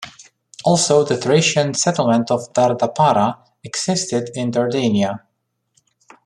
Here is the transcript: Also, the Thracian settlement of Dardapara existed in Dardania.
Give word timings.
Also, 0.65 1.03
the 1.03 1.15
Thracian 1.15 1.75
settlement 1.75 2.31
of 2.31 2.51
Dardapara 2.53 3.37
existed 3.63 4.31
in 4.33 4.49
Dardania. 4.49 5.19